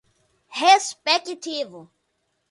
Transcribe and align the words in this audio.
respectivo 0.61 1.91